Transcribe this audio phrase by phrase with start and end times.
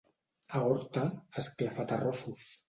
[0.53, 1.03] A Horta,
[1.43, 2.43] esclafaterrossos.